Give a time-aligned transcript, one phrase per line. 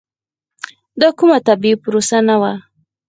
[0.99, 2.53] دا کومه طبیعي پروسه نه وه.